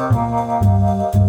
[0.00, 1.27] oh you.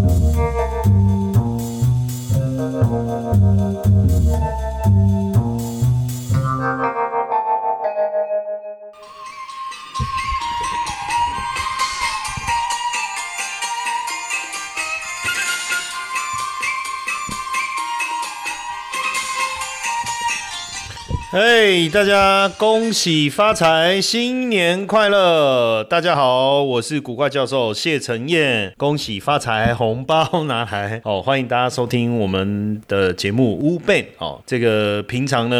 [21.31, 25.83] 嘿，大家恭喜发财，新年快乐！
[25.83, 31.21] 大家好，我是古怪教授谢承彦，恭喜发财，红包拿来哦！
[31.21, 34.41] 欢迎大家收听我们的节目乌贝哦。
[34.43, 35.55] 这个平常呢，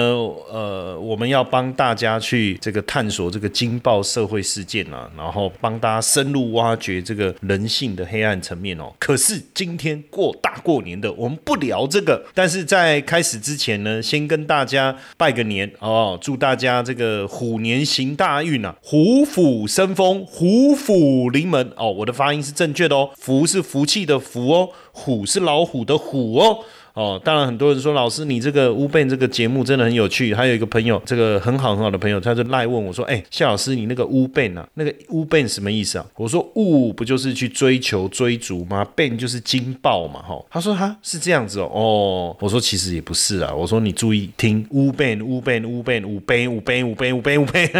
[0.51, 8.91] 呃，我们要帮大家去这个探索这个惊爆社会事件啊，然后帮大家深入挖掘这个人性的黑暗层面哦。
[8.97, 15.58] 可是今天过大过年的，我们不聊这个，但是在开始之前呢，先跟大家拜个年。
[15.79, 21.91] 哦，祝大家这个虎年行大运啊，虎虎生风，虎虎临门哦。
[21.91, 26.59] 我的发音是正确的哦，福是福气的福哦，虎是老虎的虎哦。
[26.93, 30.33] 哦，当然很多人说老师你这个乌贝这个节目真的很有趣。
[30.33, 38.85] 还有一个朋友，这个很好很好的朋友，他就赖问我说：“哎，夏老师，你那个乌贝啊，那个乌贝什么意思啊？”我说：“乌不就是去追求追逐吗？
[38.95, 47.71] 贝就是惊爆嘛，哈。”他说：“哈，是这样子哦。”哦，我说：“其实也不是啊。”我说：“你注意听，乌贝乌贝乌贝乌贝乌贝乌贝乌贝乌贝。”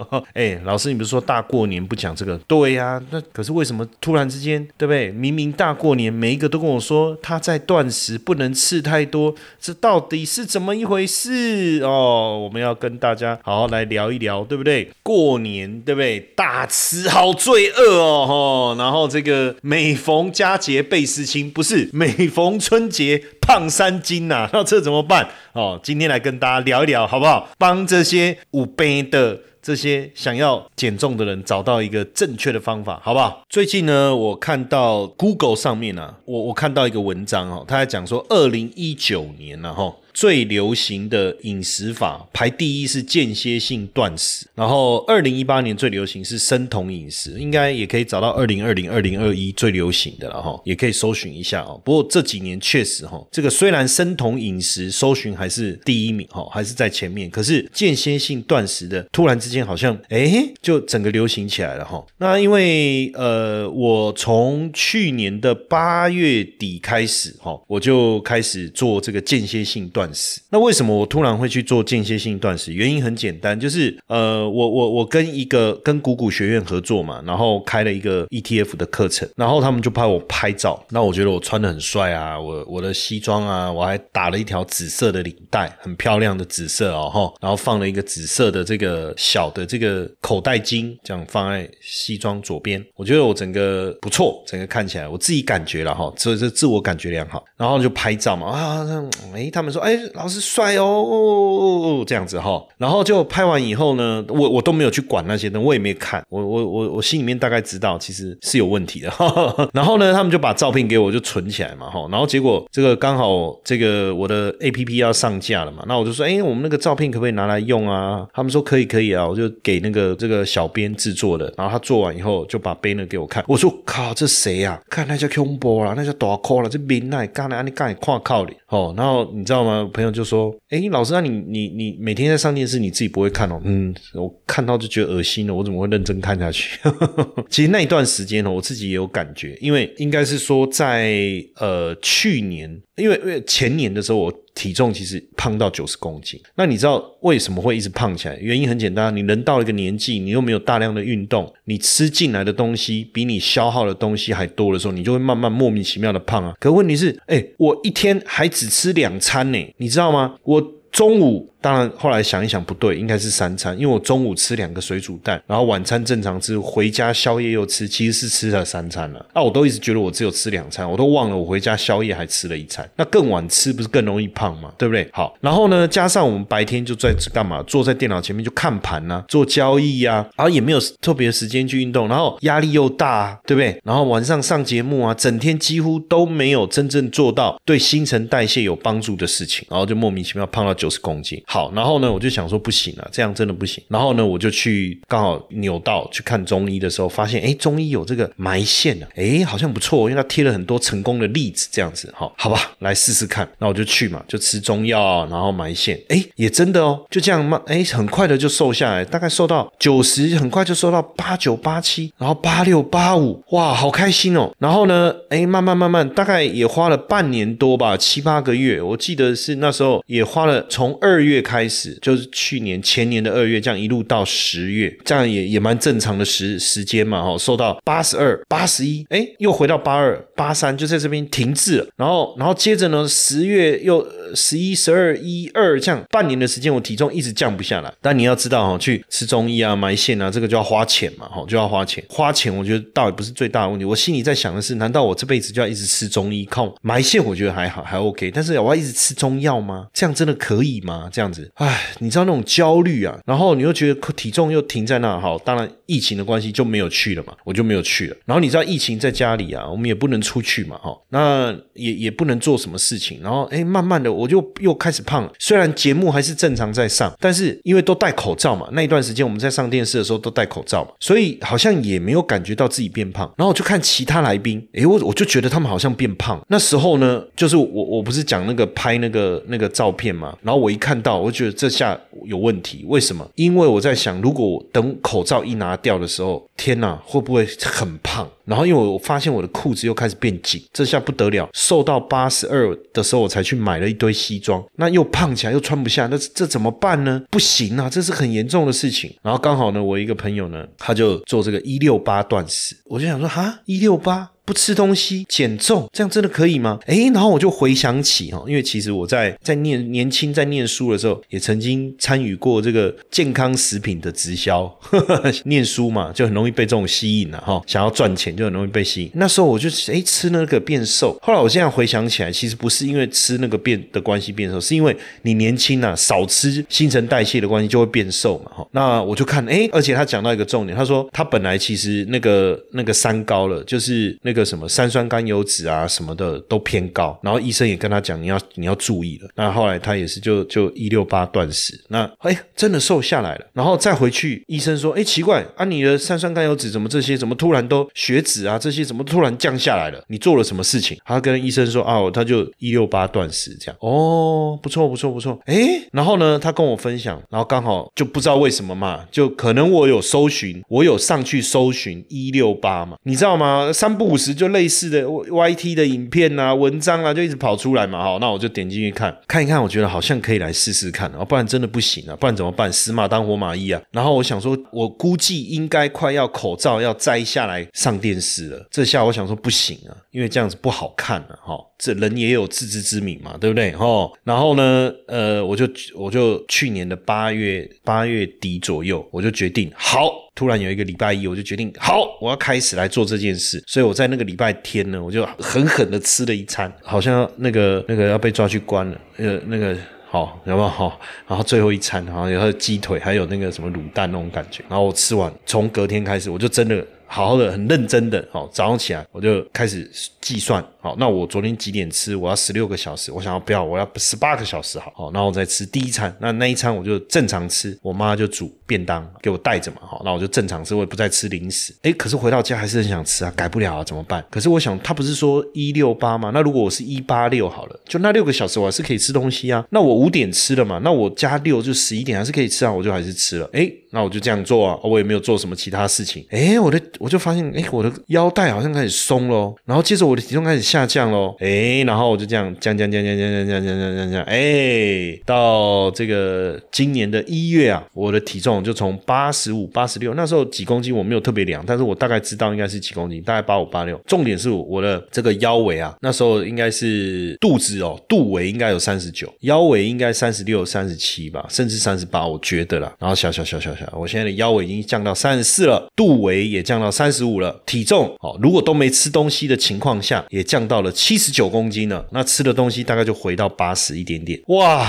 [0.34, 2.36] 哎，老师，你不是说大过年不讲这个？
[2.46, 5.10] 对呀，那可是为什么突然之间，对不对？
[5.10, 8.82] 明明大过年，每一个都跟我说他在断食，不能吃。
[8.88, 12.40] 太多，这到底是怎么一回事哦？
[12.42, 14.90] 我们要跟大家好好来聊一聊，对不对？
[15.02, 16.18] 过年对不对？
[16.34, 18.82] 大吃好罪恶哦，哈！
[18.82, 24.48] 然后这个每逢佳节倍思亲，不是每逢春节胖三斤呐？
[24.52, 25.78] 那这怎么办哦？
[25.82, 27.50] 今天来跟大家聊一聊，好不好？
[27.58, 29.40] 帮这些五杯的。
[29.68, 33.44] 这些想要减重的人找到一个正确的方法，好不好？
[33.50, 39.94] 最近呢，我看到 Google 上面啊，我我看到一个文章哦，他在讲说，二零一九年了哈。
[40.18, 51.80] 最流行的饮食法排第一是间歇性断食，然后二零一八年最流行是生酮饮食，应该也可以找到二零二零、二零二一最流行的了哈，也可以搜寻一下哦。
[51.84, 62.04] 不过这几年确实哈，这个虽然生酮饮食搜寻还是第一名哈，还是在前面，可是间歇性断食的突然之间好像哎，就整个流行起来了哈。
[62.16, 70.07] 那因为呃，我从去年的八月底开始哈，我就开始做这个间歇性断。
[70.50, 72.72] 那为什么我突然会去做间歇性断食？
[72.72, 98.86] 原因很简单，就是呃，我我我跟一个跟谷谷学院合作嘛，然后开了一个 ETF 的课程，然后他们就派我拍照，那我觉得我穿的很帅啊，我我的西装啊，我还打了一条紫色的领带，很漂亮的紫色哦哈，然后放了一个紫色的这个小的这个口袋巾，这样放在西装左边，我觉得我整个不错，整个看起来我自己感觉了哈，这这自我感觉良好，然后就拍照嘛啊，
[99.34, 99.97] 哎，他们说哎。
[100.14, 109.12] 老师帅哦，这样子哈，然后就拍完以后呢，我我都没有去管那些东西，我也没看，我我我我心里面大概知道其实是有问题的。
[109.72, 118.26] 然后呢，他们就把照片给我就存起来嘛哈，然后结果这个刚好这个我的 A P P 要上架了嘛，那我就说，哎，我们那个照片可不可以拿来用啊？
[118.32, 124.80] 他们说可以可以啊，我就给那个这个小编制作的，然后他做完以后就把 banner 给我看，我说靠，这谁呀？
[124.88, 129.88] 看那叫恐怖啦，那叫大酷了，这名奈刚才你刚才跨靠里哦，然后你知道吗？
[129.94, 133.60] 朋友就说：“哎，老师，那你你你每天在上电视，你自己不会看哦？
[133.64, 136.78] 嗯，我看到就觉得恶心了，我怎么会认真看下去？
[137.48, 148.36] 其实那一段时间呢，我自己也有感觉，因为应该是说在呃去年，因为因为前年的时候我。”体重其实胖到九十公斤，那你知道为什么会一直胖起来？
[148.40, 156.54] 原因很简单，你人到了一个年纪，你又没有大量的运动，你吃进来的东西比你消耗的东西还多的时候，你就会慢慢莫名其妙的胖啊。
[156.58, 160.34] 可问题是，哎，我一天还只吃两餐呢，你知道吗？
[160.42, 160.60] 我
[160.90, 161.48] 中午。
[161.60, 169.26] 当然，后来想一想不对，应该是三餐，因为我中午吃两个水煮蛋，然后晚餐正常吃，回家宵夜又吃，其实是吃了三餐了。
[169.34, 172.88] 那我都一直觉得我只有吃两餐，我都忘了我回家宵夜还吃了一餐。
[172.94, 174.72] 那更晚吃不是更容易胖吗？
[174.78, 175.08] 对不对？
[175.12, 177.60] 好，然后呢，加上我们白天就在干嘛？
[177.64, 183.76] 坐在电脑前面就看盘呐，做交易呀，然后也没有特别时间去运动，然后压力又大，对不对？
[183.82, 190.87] 然后晚上上节目啊，整天几乎都没有真正做到对新陈代谢有帮助的事情，然后就莫名其妙胖到九。
[190.88, 191.42] 九十公斤。
[191.46, 193.84] 好，然后呢，我就想说不行啊，这样真的不行。
[193.88, 203.46] 然后呢，我就去刚好扭到去看中医的时候，发现哎，中医有这个埋线啊，哎，好像不错，因为他贴了很多成功的例子，这样子哈，好吧，来试试看。
[203.58, 214.50] 那我就去嘛，就吃中药，然后埋线，哎，也真的哦，就这样慢，哎，很快的就瘦下来，大概瘦到九十，很快就瘦到八九八七，然后八六八五，哇，好开心哦。
[214.58, 231.86] 然后呢，哎，慢慢慢慢，大概也花了半年多吧，七八个月，我记得是那时候也花了，从二月开始，就是去年前年的二月，这样一路到十月，这样也也蛮正常的时时间嘛，哈，瘦到八十二、八十一，哎，又回到八二、八三，就在这边停滞了。
[231.96, 237.92] 然后，然后接着呢，十月又十一、十二、一二，这样半年的时间，我体重一直降不下来。
[238.00, 242.02] 但你要知道哈，去吃中医啊、埋线啊，这个就要花钱嘛，哈，就要花钱。
[242.08, 243.84] 花钱，我觉得倒也不是最大的问题。
[243.84, 246.44] 我心里在想的是，难道我这辈子就要一直吃中医？
[246.46, 248.30] 靠埋线，我觉得还好，还 OK。
[248.30, 249.86] 但是我要一直吃中药吗？
[249.92, 251.08] 这样真的可可以吗？
[251.12, 258.16] 这样子，唉，你知道那种焦虑啊，然后你又觉得体重又停在那，好，当然疫情的关系就没有去了嘛，我就没有去了。
[258.26, 263.20] 然后你知道疫情在家里啊，我们也不能出去嘛，哈，那也也不能做什么事情。
[263.22, 265.32] 然后哎，慢慢的我就又开始胖了。
[265.38, 273.32] 虽然节目还是正常在上，但是因为都戴口罩嘛，那一段时间我们在上电视的时候都戴口罩嘛，所以好像也没有感觉到自己变胖。
[273.36, 276.44] 然后我就看其他来宾，哎，我我就觉得他们好像变胖。
[276.48, 282.82] 那时候呢，就是我我不是讲那个拍那个那个照片嘛，然后我一看到，我觉得这下有问题。
[282.88, 283.30] 为什么？
[283.34, 288.26] 因为我在想，如果等口罩一拿掉的时候，天哪，会不会很胖？
[288.46, 297.22] 然后因为我发现我的裤子又开始变紧，这下不得了，瘦到八十二的时候，我才去买了一堆西装，那又胖起来，又穿不下，那这怎么办呢？
[297.30, 299.14] 不行啊，这是很严重的事情。
[299.20, 304.30] 然后刚好呢，我一个朋友呢，他就做这个一六八断食，我就想说，哈，一六八。
[304.48, 306.78] 不吃东西减重，这样真的可以吗？
[306.86, 314.74] 哎，然后我就回想起哈，因为其实我在在念年轻在念书的时候，也曾经参与过这个健康食品的直销。
[315.44, 319.10] 念书嘛，就很容易被这种吸引了哈，想要赚钱就很容易被吸引。
[319.12, 328.66] 那时候我就哎吃那个变瘦，后来我现在回想起来，其实不是因为吃那个变的关系变瘦，是因为你年轻啊，少吃新陈代谢的关系就会变瘦嘛哈。
[328.72, 334.37] 那我就看哎，而且他讲到一个重点，他说他本来其实那个那个三高了，就是那个。
[334.38, 339.28] 个什么三酸甘油脂啊什么的都偏高，然后医生也跟他讲你要你要注意了。
[339.34, 343.46] 那后来他也是就就一六八断食，那哎真的瘦下来了。
[343.52, 350.02] 然后再回去，医生说哎奇怪啊你的三酸甘油脂怎么这些怎么突然都血脂啊这些怎么突然降下来了？
[350.08, 350.96] 你做了什么事情？
[351.04, 363.72] 他跟医生说啊他就一六八断食这样哦不错不错不错哎然后呢他跟我分享，然后刚好就不知道为什么嘛，就可能我有搜寻我有上去搜寻一六八嘛，你知道吗？
[363.72, 372.72] 三不五十就类似的 Y T 的影片啊、文章啊，就一直跑出来嘛，哈，那我就点进去看，看一看，我觉得好像可以来试试看，啊，不然真的不行啊，不然怎么办？
[372.72, 373.80] 死马当活马医啊。
[373.90, 381.58] 然后我想说，我估计应该快要口罩要摘下来上电视了，这下我想说不行啊，因为这样子不好看了，哈。
[381.78, 383.70] 这人也有自知之明嘛，对不对？
[383.72, 385.64] 哈，然后呢，呃，我就
[385.94, 393.62] 我就去年的八月八月底左右，我就决定好，突然有一个礼拜一，我就决定好，我要开始来做这件事。
[393.66, 399.76] 所以我在那个礼拜天呢，我就狠狠的吃了一餐，好像那个那个要被抓去关了，呃，那个
[400.10, 401.00] 好，有没有好？
[401.28, 404.64] 然后最后一餐，然后有鸡腿，还有那个什么卤蛋那种感觉。
[404.68, 406.84] 然后我吃完，从隔天开始，我就真的。
[407.08, 409.90] 好好的，很认真的，好，早上起来我就开始
[410.20, 412.14] 计算，好，那我昨天几点吃？
[412.14, 413.64] 我要十六个小时，我想要不要？
[413.64, 421.74] 我要十八个小时，好，好，然后我再吃第一餐，那那一餐我就正常吃，我妈就煮便当给我带着嘛，好，那我就正常吃，我也不再吃零食。
[421.82, 424.22] 哎，可是回到家还是很想吃啊，改不了啊，怎么办？
[424.30, 426.30] 可是我想，他不是说一六八吗？
[426.34, 429.64] 那如果我是一八六好了，就那六个小时我还是可以吃东西啊。
[429.70, 433.48] 那我五点吃了嘛，那我加六就十一点还是可以吃啊，我就还是吃了。
[433.52, 436.24] 哎，那我就这样做啊，我也没有做什么其他事情。
[436.30, 436.80] 哎，我的。
[436.98, 454.00] 我就发现，哎，我的腰带好像开始松喽，然后接着我的体重开始下降喽，哎，然后我就这样降降降降降降降降降降降，哎，到这个今年的一月啊，我的体重就从八十五、八十六，那时候几公斤我没有特别量，但是我大概知道应该是几公斤，大概八五、八六。
[454.06, 462.92] 重点是我的这个腰围啊，那时候应该是肚子哦，肚围应该有三十九，腰围应该三十六、三十七吧，甚至三十八，我觉得啦。
[462.98, 466.88] 然后小小小小我现在的腰围已经降到三十四了，肚围也降到。
[466.98, 472.04] 三十五了，体重哦，如果都没吃东西的情况下，也降到了七十九公斤了。
[472.10, 474.84] 那吃的东西大概就回到八十一点点，哇！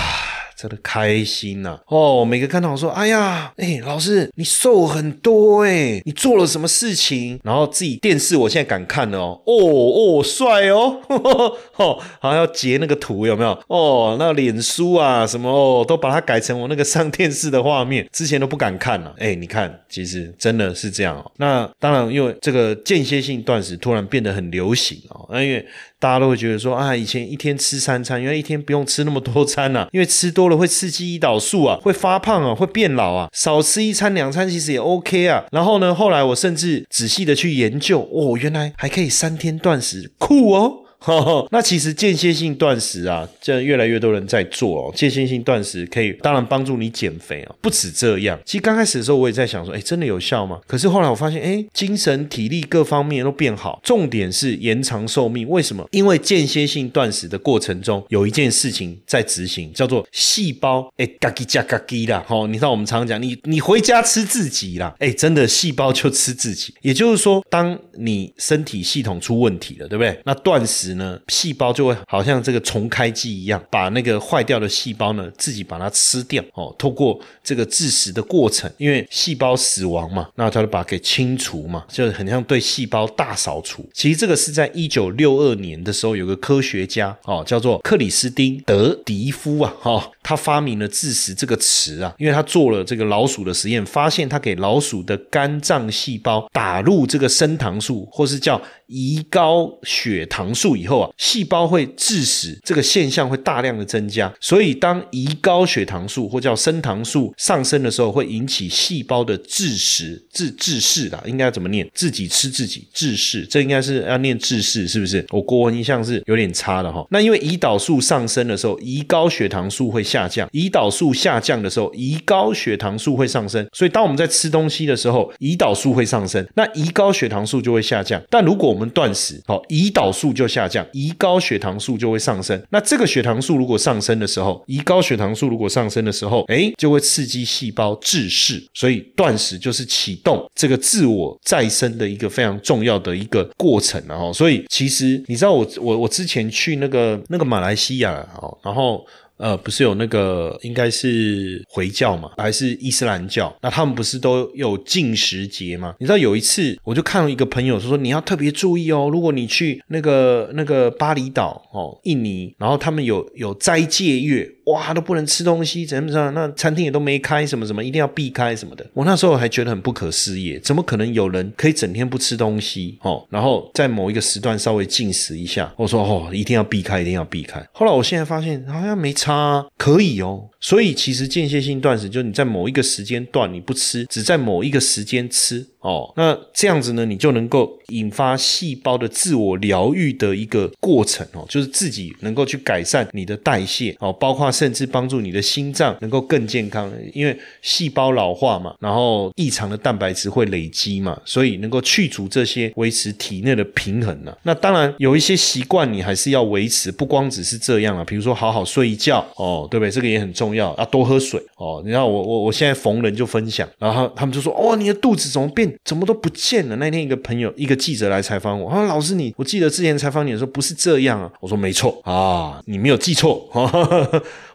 [0.59, 1.79] 真的开心呐！
[1.87, 7.39] 哦，每个看到我说，哎呀，哎，老师你瘦很多哎，你做了什么事情？
[7.45, 10.99] 然后自己电视我现在敢看了哦，哦哦，帅哦，
[11.77, 13.57] 哦，好要截那个图有没有？
[13.67, 19.15] 哦，那脸书啊什么哦，都把它改成我那个上电视的画面，之前都不敢看了。
[19.17, 21.31] 哎，你看，其实真的是这样哦。
[21.37, 25.65] 那当然，因为这个间歇性断食突然变得很流行哦，那因为。
[25.99, 35.43] 大家都会觉得说啊，以前一天吃三餐，原来一天不用吃那么多餐呐， 因为吃多了会刺激胰岛素啊，会发胖啊，会变老啊，少吃一餐两餐其实也 OK 啊。
[35.51, 40.85] 然后呢，后来我甚至仔细的去研究，哦，原来还可以三天断食，酷哦。
[41.51, 44.93] 那其实间歇性断食啊，这越来越多人在做哦。
[44.93, 48.37] 间歇性断食可以当然帮助你减肥哦，不止这样。
[48.45, 50.59] 其实刚开始的时候我也在想说，哎，真的有效吗？
[50.67, 55.47] 可是后来我发现，哎，精神体力各方面都变好，重点是延长寿命。
[55.47, 55.87] 为什么？
[55.91, 62.25] 因为间歇性断食的过程中有一件事情在执行，叫做细胞哎嘎叽加嘎叽啦。
[62.27, 66.73] 哦，你知道我们常常讲，你你回家吃自己啦，哎，真的细胞就吃自己。
[66.81, 70.19] 也就是说，当你身体系统出问题了，对不对？
[70.25, 70.88] 那断食。
[70.95, 76.73] 呢，细胞就会好像这个重开机一样，把那个坏掉的细胞呢，自己把它吃掉哦。
[76.77, 83.87] 透过这个致死的过程，因为细胞死亡嘛，那它就把它给清除嘛，就很像对细胞大扫除。
[83.93, 100.69] 其实这个是在一九六二年的时候，有个科学家哦，叫做克里斯汀德迪夫啊，哈，他发明了致死这个词啊，因为他做了这个老鼠的实验，发现他给老鼠的肝脏细胞打入这个升糖素，或是叫胰高血糖素。
[100.79, 104.33] 以后啊，细胞会致死，这个现象会大量的增加。
[104.39, 111.21] 所以，当胰高血糖素或叫升糖素上升的时候，会引起细胞的致死、致致逝的。
[111.25, 111.85] 应该怎么念？
[111.93, 115.25] 自己吃自己致逝，这应该是要念致逝，是不是？
[115.31, 117.05] 我国文印象是有点差的哈。
[117.09, 123.67] 那因为胰岛素上升的时候，胰高血糖素会下降；胰岛素下降的时候，胰高血糖素会上升。
[123.73, 128.21] 所以，当我们在吃东西的时候，胰岛素会上升，那胰高血糖素就会下降。
[128.29, 130.68] 但如果我们断食，好，胰岛素就下。
[130.69, 138.63] 降胰高血糖素就会上升，那这个血糖素如果上升的时候，胰高血糖素如果上升的时候，哎，就会刺激细胞致噬。
[138.73, 149.03] 所以断食就是启动这个自我再生的一个非常重要的一个过程，然后，所以其实你知道我我我之前去那个那个马来西亚哦，然后。
[149.39, 153.55] 呃，不是有那个应该是回教嘛，还是伊斯兰教？
[153.61, 155.95] 那他们不是都有禁食节吗？
[155.99, 164.47] 你知道有一次，我就看到一个朋友说你要特别注意哦，如果你去那个那个巴厘岛哦，印尼，然后他们有有斋戒月。
[164.71, 166.31] 哇，都不能吃东西，怎么怎么？
[166.31, 168.85] 那餐厅也都没开，什么什么，一定要避开什么的。
[168.93, 173.25] 我那时候还觉得很不可思议，怎么可能有人可以整天不吃东西哦？
[173.29, 177.65] 然后在某一个时段稍微进食一下，我说哦，一定要避开，一定要避开。
[177.71, 180.49] 后来我现在发现好像没差，可以哦。
[180.61, 185.65] 所以其实间歇性断食就是你在某一个时间段你不吃，只在某一个时间吃。
[185.79, 204.35] 哦，那这样子呢，你就能够引发细胞的自我疗愈的一个过程哦，就是自己能够去改善你的代谢哦，包括甚至帮助你的心脏能够更健康，因为细胞老化嘛，然后异常的蛋白质会累积嘛，所以能够去除这些，维持体内的平衡呢。
[204.43, 209.89] 那当然有一些习惯你还是要维持，不光只是这样啊，比如说好好睡一觉哦，对不对？
[209.89, 211.81] 这个也很重要，要多喝水哦。
[211.85, 215.73] 你看我我我现在逢人就分享，然后他们就说哦，你的肚子怎么变？
[215.85, 216.75] 怎么都不见了？
[216.75, 223.47] 那天一个朋友，一个记者来采访我，他说：“老师，你我记得之前采访你的时候不是这样啊。”我说：“没错啊，你没有记错。”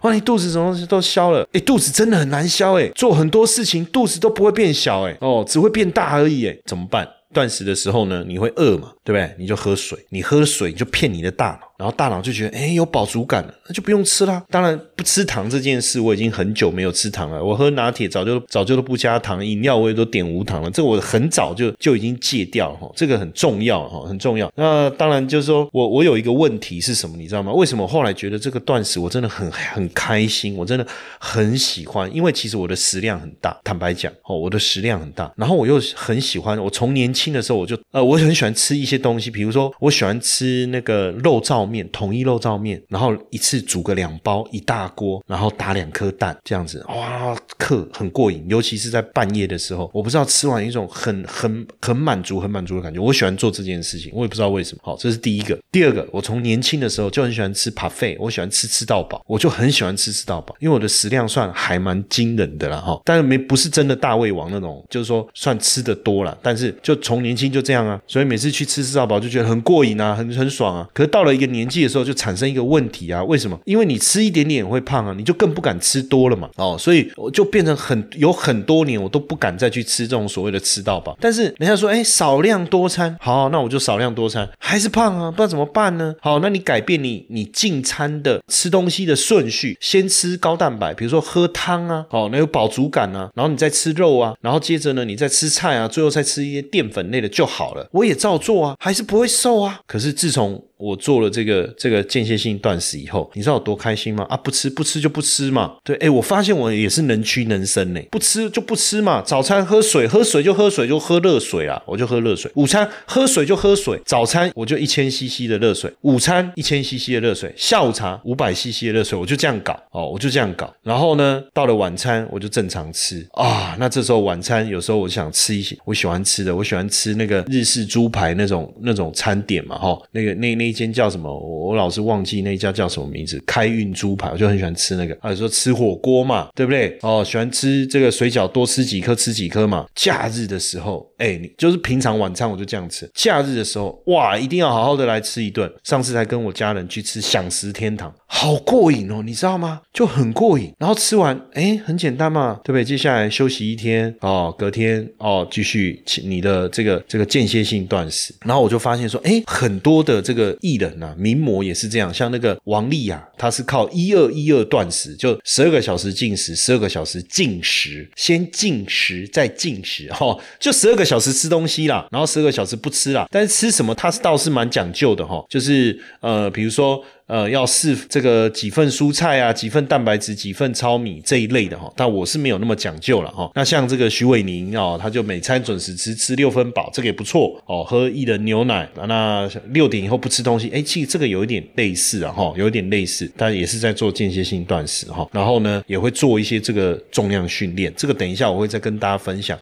[0.05, 1.49] 哇，你肚子什么东西都消了？
[1.53, 7.09] 哎，肚子真的很难消哎，做很多事情肚子都不会变小哎，哦，只会变大而已哎，怎么办？
[7.33, 8.93] 断食的时候呢，你会饿嘛？
[9.03, 9.35] 对不对？
[9.39, 11.74] 你就喝水，你喝水你就骗你的大脑。
[11.85, 14.43] 然后大脑就觉得，哎，有饱足感了，那就不用吃啦。
[14.49, 17.45] 当然，不吃糖这件事，我已经很久没有吃糖了。
[17.45, 20.71] 我喝拿铁早就早就都不加糖，饮料我也都点无糖了。
[20.71, 24.51] 这个我很早就就已经戒掉了哈，这个很重要哈，很重要。
[24.57, 27.53] 那当然就是说我我有一个问题是什么，你知道吗？
[27.53, 30.87] 为什么后来觉得这个断食我真的很很开心，我真的
[31.19, 35.31] 很喜欢，因为其实我的食量很大，坦白讲哦，我的食量很大。
[35.37, 41.74] 然后我又很喜欢，我从年轻的时候我就呃，我很喜欢吃一些东西，比如说我喜欢吃那个肉燥。
[41.75, 48.45] 面统一肉燥面，然后一次煮个两包一大锅，然后打两颗蛋，这样子哇，克很过瘾。
[48.49, 53.01] 尤其是在半夜的时候，我不知道吃完一种很很很满足、很满足的感觉。
[53.01, 54.81] 我喜欢做这件事情，我也不知道为什么。
[54.85, 55.59] 好，这是第一个。
[55.73, 63.01] 第二个，我从年轻的时候就很喜欢吃扒费，我喜欢吃吃到饱，我就很喜欢吃吃到饱，因为我的食量算还蛮惊人的了哈。
[63.05, 66.37] 但是没不是真的大胃王那种，就是说算吃的多了。
[66.43, 70.89] 但是就从年轻就这样啊，所以每次去吃吃到饱就觉得很过瘾啊，很很爽啊。
[70.93, 71.45] 可是到了一个。
[71.55, 73.59] 年纪的时候就产生一个问题啊，为什么？
[73.65, 76.51] 因为你吃一点点也会胖啊，你就更不敢吃多了嘛。
[76.57, 81.17] 哦，所以我就变成很有很多年我都不敢再去吃这种所谓的吃到饱。
[81.21, 86.15] 但是人家说，哎，少量多餐，好，那我就少量多餐，还是胖啊，不知道怎么办呢？
[86.21, 97.87] 好，那你改变你你进餐的吃东西的顺序，先吃高蛋白，比如说喝汤啊，哦，那有饱足感啊，然后你再吃肉啊，然后接着呢，你再吃菜啊，最后再吃一些淀粉类的就好了。
[97.93, 99.81] 我也照做啊，还是不会瘦啊。
[99.87, 104.27] 可是自从我做了这个这个间歇性断食以后，你知道我多开心吗？
[104.29, 105.77] 啊，不吃不吃就不吃嘛。
[105.85, 109.23] 对，哎，我发现我也是能屈能伸呢，不吃就不吃嘛。
[109.23, 112.51] 早餐喝水，喝水就喝水，就喝热水啊，我就喝热水。
[112.57, 120.75] 午餐喝水就喝水，早餐我就一千 CC 的热水，午餐一千 CC 的热水，下午茶五百 CC 的热水，我就这样搞哦，我就这样搞。
[120.83, 123.77] 然后呢，到了晚餐我就正常吃啊。
[123.79, 130.64] 那这时候晚餐有时候我想吃一些我喜欢吃的，我喜欢吃那个日式猪排那种那种餐点嘛，哈，那个那那。
[130.65, 131.31] 那一间叫什么？
[131.31, 133.39] 我老是忘记那一家叫什么名字。
[133.47, 135.15] 开运猪排，我就很喜欢吃那个。
[135.21, 136.97] 还有说吃火锅嘛，对不对？
[137.03, 139.85] 哦，喜欢吃这个水饺，多吃几颗，吃几颗嘛。
[139.95, 143.11] 假日的时候，哎，你就是平常晚餐我就这样吃。
[143.13, 145.71] 假日的时候，哇，一定要好好的来吃一顿。
[145.83, 149.81] 上次才跟我家人去吃享食天堂，好过瘾哦，你知道吗？
[149.93, 150.73] 就很过瘾。
[150.79, 152.85] 然后吃完，哎，很简单嘛，对不对？
[152.85, 158.35] 接下来休息一天哦，隔天哦，继续你的这个这个间歇性断食。
[158.45, 160.55] 然后我就发现说，哎，很多的这个。
[160.61, 177.05] 艺人呐，名模也是这样，像那个王丽啊，她是靠一二一二断食，就十二个小时进食，十二个小时进食，先进食再进食，哈，就十二个小时吃东西啦，然后十二个小时不吃啦，但是吃什么，他是倒是蛮讲究的哈，就是呃，比如说。
[177.27, 181.91] 呃，要试这个几份蔬菜啊，几份蛋白质，几份糙米这一类的哈。
[181.97, 183.51] 但我是没有那么讲究了哈。
[183.55, 187.83] 那像这个徐伟宁哦，他就每餐准时吃，吃六分饱，这个也不错哦。
[187.83, 195.27] 喝一人牛奶，那六点以后不吃东西，哎，其实这个有一点类似啊哈，有一点类似，但也是在做间歇性断食哈。
[195.33, 199.59] 然后呢，也会做一些这个重量训练，这个等一下我会再跟大家分享。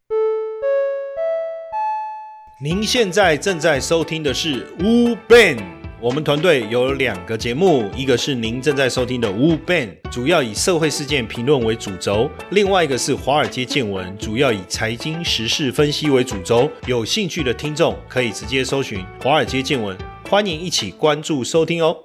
[2.61, 5.82] 您现在正在收听的是 u Ben。
[6.03, 16.69] 我们团队有两个节目，一个是您正在收听的《Wu Ban，》，主要以社会事件评论为主轴；另外一个是《华尔街见闻》，主要以财经时事分析为主轴。
[16.89, 19.97] 有兴趣的听众可以直接搜寻《华尔街见闻》，
[20.29, 21.97] 欢迎一起关注收听哦。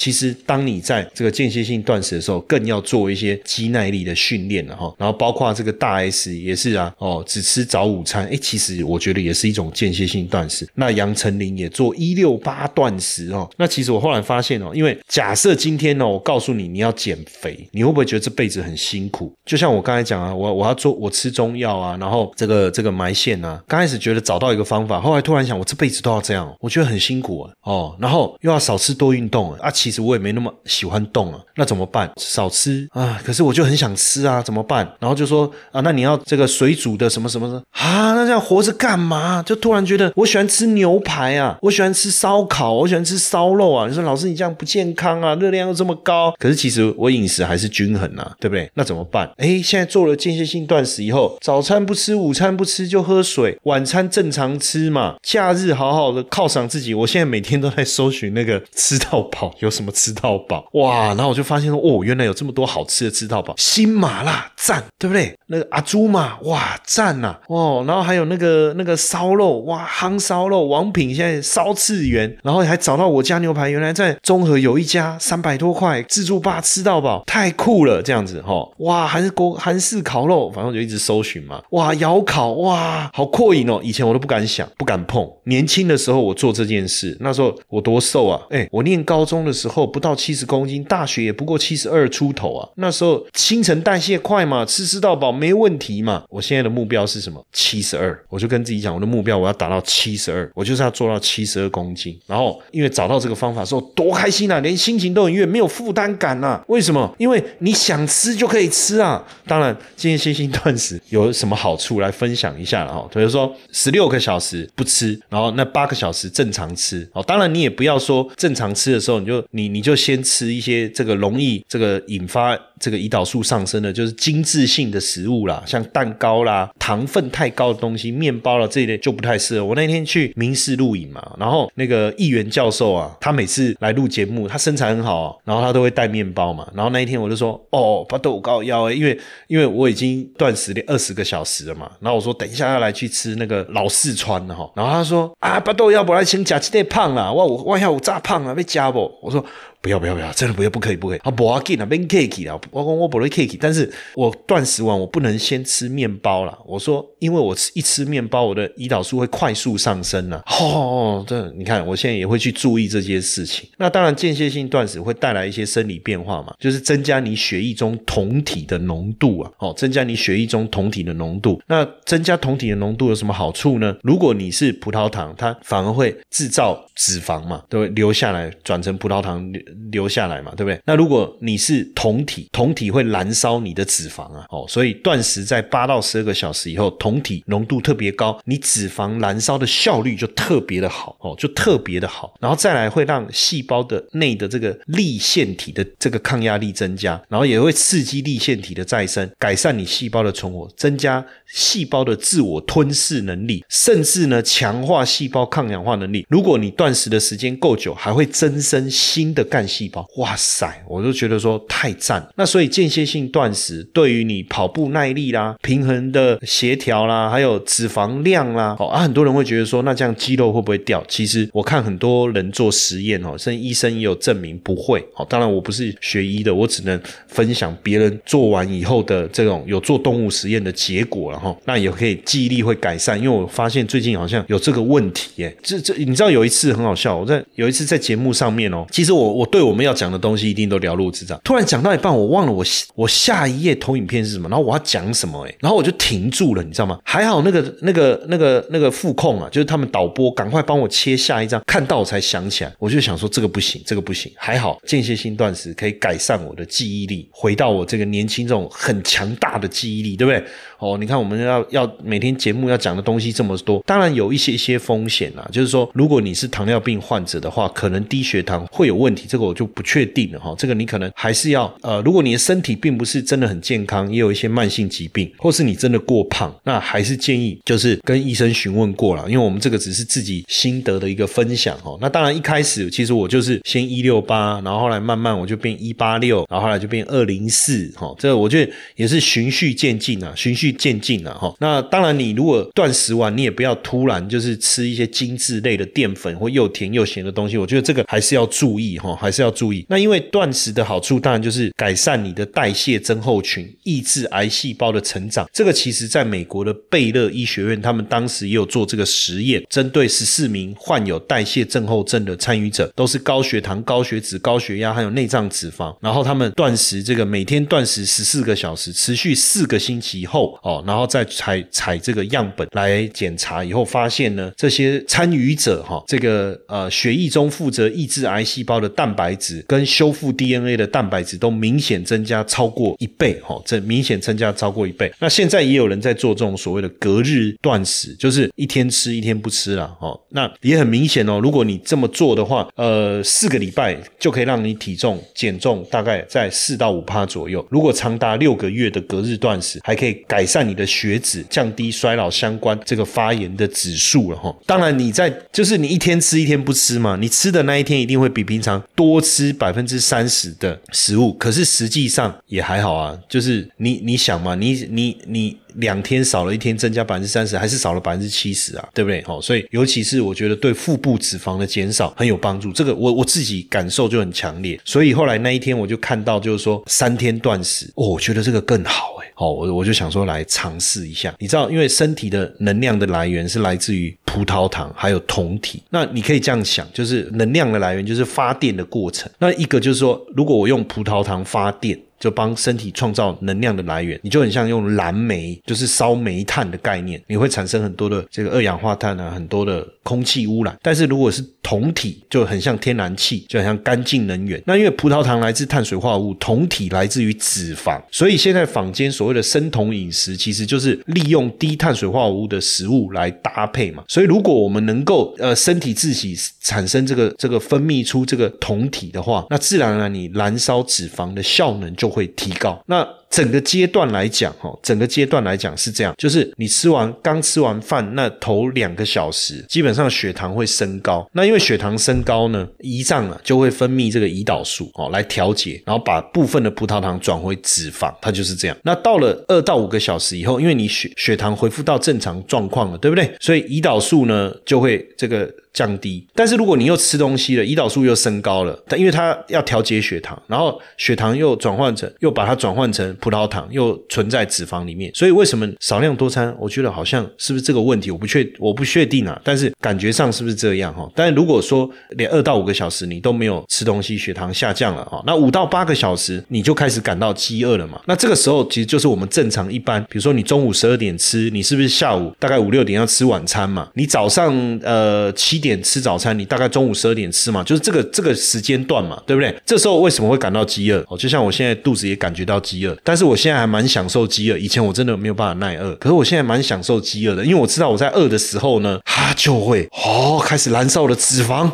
[0.00, 4.90] 其实，当你在这个间歇性断食的时候，更要做一些肌耐力的训练了哈。
[4.96, 10.66] 然后，包括这个大 S 也是啊，哦，只吃早午餐，哎，其实我觉得也是一种间歇性断食。
[10.74, 13.46] 那杨丞琳也做一六八断食哦。
[13.58, 19.30] 那其实我后来发现哦，因为假设今天呢，我告诉你你要减肥，你会不会觉得这辈子很辛苦？
[19.44, 27.52] 就像我刚才讲啊，我我要做我吃中药啊，然后这个这个埋线啊，刚开始觉得找到一个方法，后来突然想，我这辈子都要这样，我觉得很辛苦啊。
[27.64, 32.08] 哦，然后又要少吃多运动啊，其其实我也没那么喜欢动啊，那怎么办？
[32.16, 34.88] 少吃啊，可是我就很想吃啊，怎么办？
[35.00, 38.12] 然后就说啊，那你要这个水煮的什么什么的啊？
[38.14, 39.42] 那这样活着干嘛？
[39.42, 43.88] 就突然觉得我喜欢吃牛排啊，我喜欢吃烧烤，我喜欢吃烧肉啊。
[43.88, 48.70] 你说老师你这样不健康啊，热量又这么高，可是其实我饮食还是均衡啊，对不对？
[48.74, 49.28] 那怎么办？
[49.38, 55.16] 哎，现在做了间歇性断食以后，早餐不吃，午餐不吃就喝水，晚餐正常吃嘛。
[55.24, 60.10] 假日好好的犒赏自己，我现在每天都在搜寻那个吃到饱有什么吃。
[60.20, 61.14] 到饱哇！
[61.14, 65.34] 然后我就发现说，哦，原来有这么多好吃的吃到饱，新麻辣赞，对不对？
[65.46, 67.38] 那个阿朱嘛，哇，赞呐！
[67.48, 83.80] 哦，然后还有那个那个烧肉，哇，夯烧肉，王品现在烧次元，然后还找到我家牛排，原来在中和有一家三百多块自助吧吃到饱，太酷了，这样子哈，哇，还是国韩式烤肉，反正我就一直搜寻嘛，哇，窑烤，哇，好过瘾哦！
[83.82, 85.24] 以前我都不敢想，不敢碰。
[85.44, 88.40] 年轻的时候我做这件事，那时候我多瘦啊！
[88.50, 90.10] 哎，我念高中的时候不到。
[90.20, 92.68] 七十公斤，大学也不过七十二出头啊。
[92.74, 96.24] 那时候新陈代谢快嘛，吃吃到饱没问题嘛。
[96.28, 97.42] 我现在的目标是什么？
[97.54, 102.18] 七十二，我就跟自己讲，我的目标我要达到七十二，我就是要做到七十二公斤。
[102.26, 106.62] 然后因为找到这个方法之后，多开心啊，连心情都很悦，没有负担感啊。
[106.68, 107.14] 为什么？
[107.16, 109.24] 因为你想吃就可以吃啊。
[109.46, 113.08] 当然，今天星星断食有什么好处来分享一下了哈。
[113.10, 117.08] 比如说十六个小时不吃，然后那八个小时正常吃。
[117.14, 119.94] 哦，当然你也不要说正常吃的时候，你就你你就。
[120.00, 129.66] 先吃一些这个容易这个引发这个胰岛素上升的，就是精致性的食物啦，像蛋糕啦、糖分太高的东西、面包啦这一类就不太适合。
[129.66, 136.66] 我那天去明视录影嘛，然后那个议员教授啊，他每次来录节目，他身材很好啊，然后他都会带面包嘛。
[136.74, 141.90] 然后那一天我就说，哦，巴豆高腰哎，因为因为我已经断食了二十个小时了嘛。
[142.00, 144.70] 然后我说，等一下要来去吃那个老四川的哈。
[144.74, 149.10] 然后他说，啊，巴豆要不来请假期内胖了，哇我哇下我炸胖了，被加不？
[149.20, 149.39] 我说。
[149.42, 149.48] so
[149.82, 151.30] 不要不要不要，真的不要不可以不可以啊！
[151.30, 156.58] 不要紧啊，变 cake 了，我讲我不会 cake，但是我断食完我不能先吃面包了。
[156.66, 160.42] 我说，因为我吃一吃面包，我的胰岛素会快速上升了。
[160.60, 163.70] 哦，这你看，我现在也会去注意这些事情。
[163.78, 169.50] 那当然，间歇性断食会带来一些生理变化嘛，就是增加你血液中酮体的浓度啊。
[169.60, 171.58] 哦，增加你血液中酮体的浓度。
[171.66, 173.96] 那增加酮体的浓度有什么好处呢？
[174.02, 179.50] 如果你是葡萄糖，它反而会制造脂肪嘛，都会留下来转成葡萄糖。
[179.92, 180.80] 留下来嘛，对不对？
[180.86, 192.34] 那如果你是酮体，酮体会燃烧你的脂肪啊，哦，所以断食在八到十二个小时以后，酮体浓度特别高，你脂肪燃烧的效率就特别的好哦，就特别的好。
[192.40, 206.26] 然后再来会让细胞的内的这个立腺体的这个抗压力增加，然后也会刺激立腺体的再生，改善你细胞的存活，增加细胞的自我吞噬能力，甚至呢强化细胞抗氧化能力。
[206.28, 209.70] 如果你断食的时间够久，还会增生新的钙干。
[209.70, 212.26] 细胞，哇塞，我就觉得说太赞。
[212.34, 221.04] 那所以间歇性断食对于你跑步耐力啦、平衡的协调啦，还有脂肪量啦，哦啊，很多人会觉得说，那这样肌肉会不会掉？
[221.06, 224.98] 其实我看很多人做实验哦，甚至医生也有证明不会。
[225.14, 231.56] 哦，当然我不是学医的，我只能分享别人做完以后的这种有做动物实验的结果了哈。
[231.64, 235.56] 那也可以记忆力会改善，因为我发现最近好像有这个问题耶。
[235.62, 239.49] 这这你知道有一次很好笑，我在有一次在节目上面哦，其实我我。
[239.50, 241.40] 对我们要讲的东西一定都了如指掌。
[241.42, 246.98] 突然讲到一半，我忘了我我下一页投影片是什么，然后我要讲什么哎，然后我就停住了，你知道吗？
[247.04, 252.72] 还好那个那个那个那个副控啊，就是他们导播，赶快帮我切下一张，看到我才想起来。
[252.78, 254.32] 我就想说这个不行，这个不行。
[254.36, 260.44] 还好间歇性断食可以改善我的记忆力，回到我这个年轻这种很强大的记忆力，对不对？
[260.80, 270.54] 哦，你看我们要要每天节目要讲的东西这么多，当然有一些一些风险啊，就是说如果你是糖尿病患者的话，可能低血糖会有问题，这个我就不确定了哈。
[270.58, 281.94] 这个你可能还是要呃，如果你的身体并不是真的很健康，也有一些慢性疾病，或是你真的过胖，那还是建议就是跟医生询问过了，因为我们这个只是自己心得的一个分享哈。
[282.00, 288.14] 那当然一开始其实我就是先一六八，然后后来慢慢我就变一八六，然后后来就变二零四哈。
[288.18, 290.69] 这个我觉得也是循序渐进啊，循序。
[290.72, 297.56] 渐进了哈，那当然，你如果断食完，你也不要突然就是吃一些精致类的淀粉或又甜又咸的东西。
[297.56, 299.84] 我觉得这个还是要注意哈，还是要注意。
[299.88, 305.48] 那因为断食的好处，当然就是改善你的代谢增厚群，抑制癌细胞的成长。
[305.52, 315.96] 这个其实在美国的贝勒医学院，他们当时也有做这个实验，针对十四名患有代谢症候症的参与者，都是高血糖、高血脂、高血压，还有内脏脂肪。
[316.00, 320.58] 然后他们断食，这个每天断食十四个小时，持续四个星期后。
[320.62, 335.12] 哦，然后再采采这个样本来检查，以后发现呢，这些参与者哈，这个呃血液中负责抑制癌细胞的蛋白质跟修复 DNA 的蛋白质都明显增加超过一倍哈，这明显增加超过一倍。
[335.18, 340.18] 那现在也有人在做这种所谓的隔日断食，就是一天吃一天不吃了哦。
[340.30, 347.66] 那也很明显哦，如果你这么做的话，呃，四个礼拜就可以让你体重减重大概在四到五趴左右。
[347.70, 350.60] 如果长达六个月的隔日断食，还可以改善。
[350.70, 369.22] 你的血脂降低衰老相关这个发炎的指数了哈，当然你在就是你一天吃一天不吃嘛，你吃的那一天一定会比平常多吃百分之三十的食物，可是实际上也还好啊，就是你你想嘛，你你你两天少了一天，增加百分之三十，还是少了百分之七十啊，对不对？
[369.24, 379.19] 好，所以尤其是我觉得对腹部脂肪的减少很有帮助，这个我我自己感受就很强烈，所以后来那一天我就看到就是说三天断食，哦，我觉得这个更好。
[379.40, 389.32] 哦，我我就想说来尝试一下，你知道，因为身体的能量的来源是来自于葡萄糖还有酮体，那你可以这样想，就是能量的来源就是发电的过程。
[389.38, 391.98] 那一个就是说，如果我用葡萄糖发电。
[392.20, 400.78] 就帮身体创造能量的来源，你就很像用燃煤，就是烧煤炭的概念，你会产生很多的这个二氧化碳啊，很多的空气污染。
[400.82, 404.62] 但是如果是酮体，就很像天然气，就很像干净能源。
[404.66, 414.04] 那因为葡萄糖来自碳水化合物，酮体来自于脂肪，所以现在坊间所谓的生酮饮食，其实就是利用低碳水化合物的食物来搭配嘛。
[414.06, 422.09] 所以如果我们能够呃身体自己产生这个这个分泌出这个酮体的话，那自然而然你燃烧脂肪的效能就。
[422.10, 422.82] 会提高。
[422.86, 431.26] 那整个阶段来讲，哈，整个阶段来讲是这样，就是你吃完刚吃完饭那头两个小时，基本上血糖会升高。
[431.32, 438.76] 那因为血糖升高呢，胰脏啊就会分泌这个胰岛素哦来调节，然后把部分的葡萄糖转回脂肪，它就是这样。
[438.82, 443.32] 那到了二到五个小时以后，因为你血血糖恢复到正常状况了，对不对？
[443.38, 445.48] 所以胰岛素呢就会这个。
[445.72, 456.52] 降低，但是如果你又吃东西了，胰岛素又升高了，但因为它要调节血糖，然后血糖又转换成，又把它转换成葡萄糖，又存在脂肪里面，所以为什么少量多餐？
[456.58, 458.10] 我觉得好像是不是这个问题？
[458.10, 461.08] 我不确我不确定啊，但是感觉上是不是这样哈？
[461.14, 468.00] 但是如果说连二到五个小时你都没有吃东西，血糖下降了哈， 那五到八个小时你就开始感到饥饿了嘛？
[468.06, 473.88] 那这个时候其实就是我们正常一般，比如说你中午十二点吃，你是不是下午大概五六点要吃晚餐嘛？
[473.94, 474.52] 你早上
[474.82, 475.60] 呃七。
[475.60, 479.54] 点吃早餐，你大概中午十二点吃嘛，就是这个这个时间段嘛，对不对？
[479.66, 481.04] 这时候为什么会感到饥饿？
[481.10, 484.56] 哦，就像我现在肚子也感觉到饥饿，但是我现在还蛮享受饥饿。
[484.56, 491.68] 以前我真的没有办法耐饿，可是我现在蛮享受饥饿的，因为我知道我在饿的时候呢，它就会哦开始燃烧我的脂肪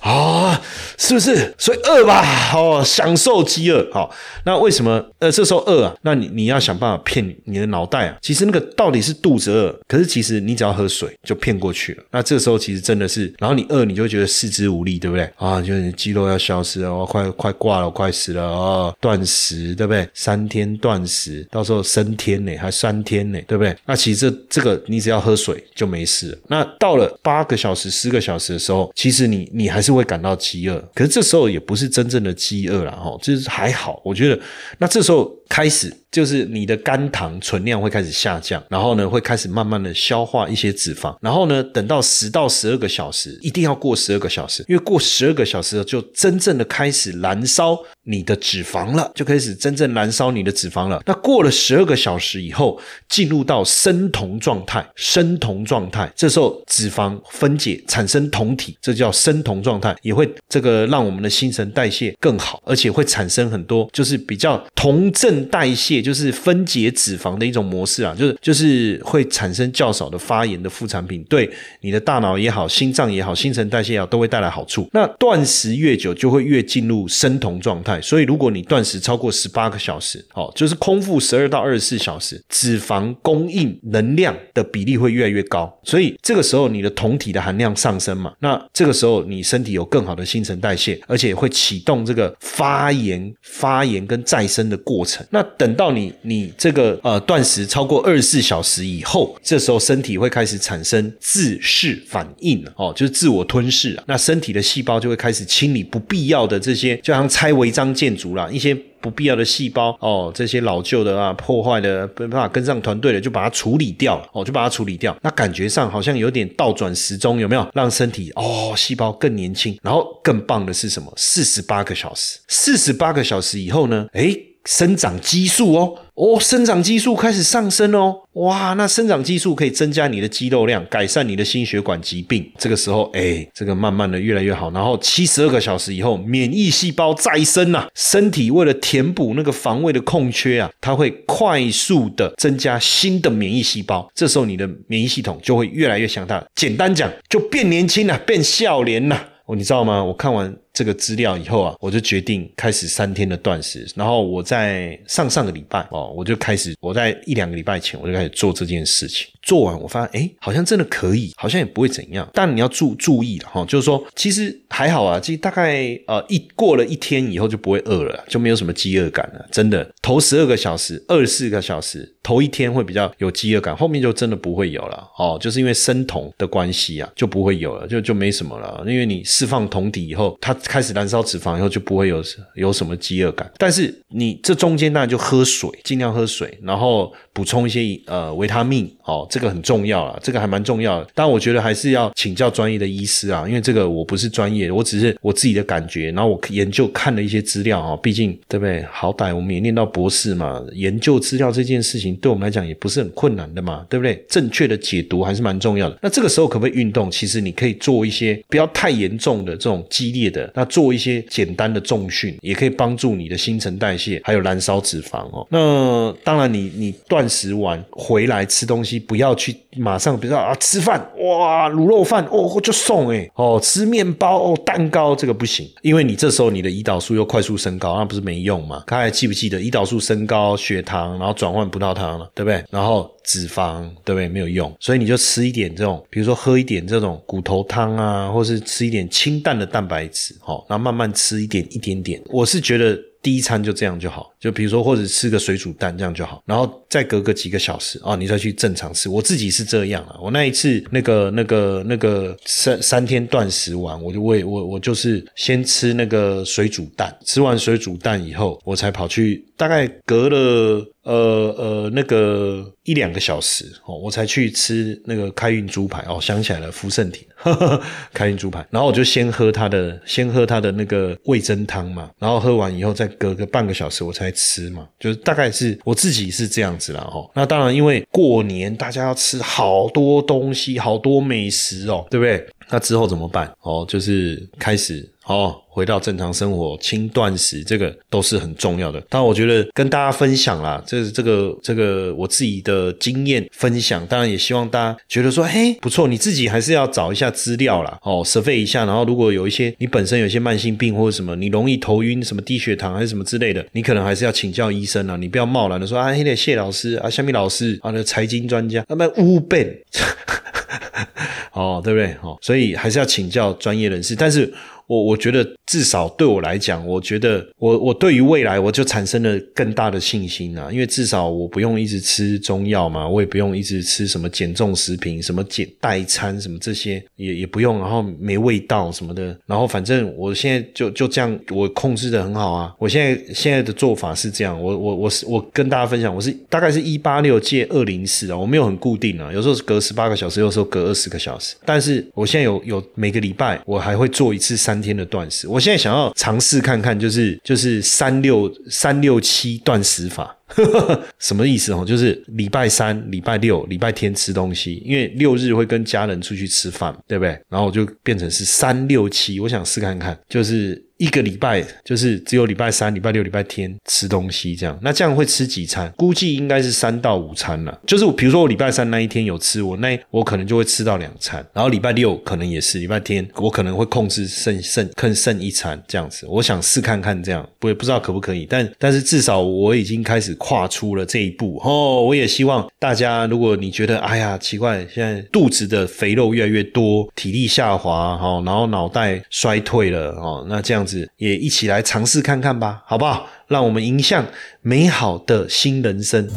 [0.00, 0.58] 啊，
[0.96, 1.54] 是不是？
[1.58, 2.24] 所以饿吧，
[2.54, 3.86] 哦，享受饥饿。
[3.92, 4.10] 好，
[4.46, 5.94] 那为什么呃这时候饿啊？
[6.00, 12.02] 那你你要想办法骗你的脑袋啊，其实那个到底是肚子饿，可是其实你只要喝水就骗过去了。
[12.10, 13.30] 那这时候其实真的是。
[13.38, 15.30] 然后你饿，你就会觉得四肢无力，对不对？
[15.36, 18.94] 啊，就是肌肉要消失了，我快快挂了，快死了啊！
[18.98, 20.08] 断食，对不对？
[20.14, 23.76] 三天断食，到时候升天呢，还三天呢，对不对？
[23.84, 26.36] 那其实这这个，你只要喝水就没事。
[26.48, 34.00] 那到了八个小时、十个小时的时候，其实你你还是会感到饥饿，可是这时候也不是真正的饥饿了哈，就是还好。
[34.04, 34.40] 我觉得，
[34.78, 35.92] 那这时候开始。
[36.10, 51.02] 就是你的肝糖存量会开始下降，然后呢，会开始慢慢的消化一些脂肪，然后呢，等到十到十二个小时，一定要过十二个小时，因为过十二个小时就真正的开始燃烧你的脂肪了，就开始真正燃烧你的脂肪了。
[51.04, 65.97] 那过了十二个小时以后，进入到生酮状态，生酮状态，这时候脂肪分解产生酮体，这叫生酮状态，也会这个让我们的新陈代谢更好，而且会产生很多就是比较酮症代谢。
[65.98, 74.88] 也就是分解脂肪的一种模式啊，就是就是会产生较少的发炎的副产品，对你的大脑也好、心脏也好、新陈代谢也好，都会带来好处。
[74.92, 78.00] 那断食越久，就会越进入生酮状态。
[78.00, 85.76] 所以，如果你断食超过十八个小时，哦，就是空腹十二到二十四小时，脂肪供应能量的比例会越来越高。
[85.82, 95.26] 所以，这个时候你的酮体的含量上升嘛，那这个时候你身体有更好的新陈代谢，而且会启动这个发炎、发炎跟再生的过程。
[95.30, 104.04] 那等到到你你这个呃断食超过二十四小时以后，这时候身体会开始产生自噬反应哦，就是自我吞噬啊。
[104.06, 115.16] 那身体的细胞就会开始清理不必要的这些，就像拆违章建筑啦，一些不必要的细胞哦，这些老旧的啊，破坏的没办法跟上团队的，就把它处理掉了哦，就把它处理掉。
[115.22, 117.66] 那感觉上好像有点倒转时钟，有没有？
[117.72, 121.10] 让身体哦细胞更年轻，然后更棒的是什么？
[121.16, 124.06] 四十八个小时，四十八个小时以后呢？
[124.12, 124.36] 哎。
[124.68, 132.46] 生长激素哦，哦，生长激素开始上升哦，哇，那生长激素可以增加你的肌肉量，改善你的心血管疾病。
[132.58, 134.70] 这个时候，哎，这个慢慢的越来越好。
[134.72, 144.06] 然后七十二个小时以后，免疫细胞再生啊，身体为了填补那个防卫的空缺啊，它会快速的增加新的免疫细胞。
[144.14, 146.44] 这时候你的免疫系统就会越来越强大。
[146.54, 149.16] 简单讲，就变年轻了，变笑脸了。
[149.46, 150.04] 哦，你知道吗？
[150.04, 150.54] 我看完。
[150.78, 153.84] 这个资料以后啊，我就决定开始三天的断食。
[153.96, 159.26] 然后我在上上个礼拜哦，我就开始我在一两个礼拜前我就开始做这件事情。
[159.42, 162.28] 做完我发现，哎，好像真的可以，好像也不会怎样。
[162.32, 169.44] 但你要注注意了哈，就是说其实还好啊，其实大概呃一过了一天以后就不会饿了，就没有什么饥饿感了。
[169.50, 178.84] 真的，头十二个小时、二十四个小时，头一天会比较有饥饿感，后面就真的不会有了哦，就是因为生酮的关系啊，就不会有了，就就没什么了。
[178.86, 180.54] 因为你释放酮体以后，它。
[180.68, 182.22] 开始燃烧脂肪以后就不会有
[182.54, 191.08] 有什么饥饿感，但是你这中间当然就喝水，尽量喝水，然后补充一些呃维他命哦，这个很重要啊，这个还蛮重要的。
[191.14, 198.84] 但我觉得还是要请教专业的医师啊，因为这个我不是专业，我只是我自己的感觉，然后我研究看了一些资料啊，毕竟对不对？
[198.90, 204.22] 好歹我们也念到博士嘛，研究资料这件事情对我们来讲也不是很困难的嘛，对不对？
[204.28, 205.98] 正确的解读还是蛮重要的。
[206.02, 207.10] 那这个时候可不可以运动？
[207.10, 210.52] 其实你可以做一些不要太严重的这种激烈的。
[210.58, 215.46] 那做一些简单的重训，也可以帮助你的新陈代谢，还有燃烧脂肪哦。
[215.50, 228.82] 那当然，你你断食完回来吃东西，不要去马上，比如说啊，吃饭哇，卤肉饭哦就送哎哦，吃面包哦，蛋糕这个不行，因为你这时候你的胰岛素又快速升高，那不是没用吗？
[228.88, 232.64] 他还记不记得胰岛素升高，血糖然后转换葡萄糖了，对不对？
[232.70, 234.26] 然后脂肪对不对？
[234.26, 242.22] 没有用，所以你就吃一点这种，比如说喝一点这种骨头汤啊，或是吃一点清淡的蛋白质，好，然后慢慢吃一点一点点。
[242.30, 242.98] 我是觉得。
[243.20, 249.08] 第一餐就这样就好，就比如说或者吃个水煮蛋这样就好，然后再隔个几个小时啊，你再去正常吃。
[249.08, 260.86] 我自己是这样啊，我那一次那个那个那个三三天断食完，我就我我我就是先吃那个水煮蛋，吃完水煮蛋以后，我才跑去大概隔了。
[261.08, 267.26] 呃呃，那个一两个小时哦，我才去吃那个开运猪排哦，想起来了，福盛亭
[268.12, 277.30] 开运猪排，然后我就先喝他的，先喝他的那个味增汤嘛，然后喝完以后再隔个半个小时我才吃嘛，就是大概是我自己是这样子啦哦。
[277.34, 282.46] 那当然，因为过年大家要吃好多东西，好多美食哦，对不对？
[282.68, 283.50] 那之后怎么办？
[283.62, 285.10] 哦，就是开始。
[285.28, 288.98] 哦，回到正常生活，轻断食，这个都是很重要的。
[289.10, 294.06] 当然，我觉得跟大家分享啦，这是这个这个我自己的经验分享。
[294.06, 298.86] 当然，也希望大家觉得说，嘿，不错，你自己还是要找一下资料啦，哦，survey 一下。
[298.86, 305.18] 然后，如果有一些你本身有一些慢性病或者什么，你容易头晕、什么低血糖还是什么之类的，你可能还是要请教医生啊。
[305.18, 309.78] 你不要贸然的说啊，嘿，谢老师啊，下面老师啊，那财经专家，那么污笨，
[311.52, 312.16] 哦，对不对？
[312.22, 314.16] 哦，所以还是要请教专业人士。
[314.16, 314.50] 但是。
[314.88, 332.74] 我我觉得至少对我来讲，我觉得我我对于未来我就产生了更大的信心啊，因为至少我不用一直吃中药嘛，我也不用一直吃什么减重食品、什么减代餐什么这些也也不用，然后没味道什么的，然后反正我现在就就这样，我控制的很好啊。
[332.78, 344.77] 我现在现在的做法是这样，我我我是我跟大家分享，我是大概是一八六借二零四啊，我没有很固定啊，有时候是隔十八个小时，有时候隔二十个小时，但是我现在有有每个礼拜我还会做一次三。
[344.78, 350.36] 三天的断食，我现在想要尝试看看，就是就是三六三六七断食法，
[351.18, 351.84] 什么意思哦？
[351.86, 357.30] 就是礼拜三、礼拜六、礼拜天吃东西，因为六日会跟家人出去吃饭，对不对？
[357.48, 360.84] 然后我就变成是三六七，我想试看看，就是。
[360.98, 365.88] 一个礼拜就是只有礼拜三、礼拜六、礼拜天吃东西这样，那这样会吃几餐？
[365.96, 367.80] 估计应该是三到五餐了。
[367.86, 376.26] 就是比如说我礼拜三那一天有吃，我那我可能就会吃到两餐，然后礼拜六可能也是，礼拜天我可能会控制剩剩更剩一餐这样子。
[376.28, 382.02] 我想试看看这样，不也不知道可不可以，但但是至少我已经开始跨出了这一步哦。
[382.02, 391.08] 我也希望大家，如果你觉得哎呀奇怪，现在肚子的肥肉越来越多，体力下滑哈，然后脑袋衰退了哦，那这样子。
[391.16, 393.26] 也一起来尝试看看吧，好不好？
[393.48, 394.24] 让我们迎向
[394.62, 396.28] 美好的新人生。